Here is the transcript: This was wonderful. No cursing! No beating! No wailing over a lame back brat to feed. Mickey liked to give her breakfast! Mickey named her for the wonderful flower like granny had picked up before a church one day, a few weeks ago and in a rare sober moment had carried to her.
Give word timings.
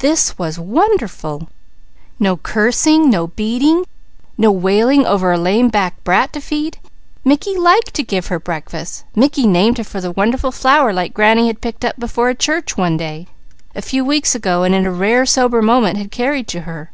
This 0.00 0.36
was 0.38 0.58
wonderful. 0.58 1.48
No 2.18 2.36
cursing! 2.36 3.08
No 3.08 3.28
beating! 3.28 3.84
No 4.36 4.50
wailing 4.50 5.06
over 5.06 5.30
a 5.30 5.38
lame 5.38 5.68
back 5.68 6.02
brat 6.02 6.32
to 6.32 6.40
feed. 6.40 6.78
Mickey 7.24 7.56
liked 7.56 7.94
to 7.94 8.02
give 8.02 8.26
her 8.26 8.40
breakfast! 8.40 9.04
Mickey 9.14 9.46
named 9.46 9.78
her 9.78 9.84
for 9.84 10.00
the 10.00 10.10
wonderful 10.10 10.50
flower 10.50 10.92
like 10.92 11.14
granny 11.14 11.46
had 11.46 11.60
picked 11.60 11.84
up 11.84 11.96
before 11.96 12.28
a 12.28 12.34
church 12.34 12.76
one 12.76 12.96
day, 12.96 13.28
a 13.72 13.82
few 13.82 14.04
weeks 14.04 14.34
ago 14.34 14.64
and 14.64 14.74
in 14.74 14.84
a 14.84 14.90
rare 14.90 15.24
sober 15.24 15.62
moment 15.62 15.96
had 15.96 16.10
carried 16.10 16.48
to 16.48 16.62
her. 16.62 16.90